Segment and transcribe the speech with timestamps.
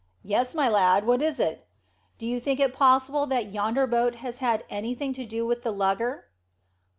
[0.23, 1.67] "Yes, my lad, what is it?"
[2.17, 5.71] "Do you think it possible that yonder boat has had anything to do with the
[5.71, 6.25] lugger?"